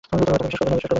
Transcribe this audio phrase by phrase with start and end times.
[0.03, 0.87] তাকে বিশ্বাস করবেন না।